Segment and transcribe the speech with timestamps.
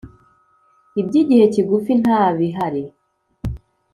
[1.01, 2.83] Ibyigihe kigufi ntabihari.